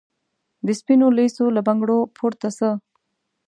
د 0.65 0.67
سپینو 0.79 1.07
لېڅو 1.17 1.45
له 1.55 1.61
بنګړو 1.67 1.99
پورته 2.17 2.49
سه 2.57 2.69